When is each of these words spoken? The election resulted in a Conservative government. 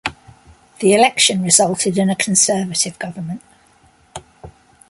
The 0.79 0.95
election 0.95 1.43
resulted 1.43 1.95
in 1.99 2.09
a 2.09 2.15
Conservative 2.15 2.97
government. 2.97 3.43